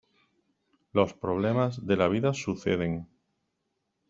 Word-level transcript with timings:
Los 0.93 1.13
problemas 1.13 1.85
de 1.85 1.95
la 1.95 2.07
vida 2.07 2.33
suceden. 2.33 3.07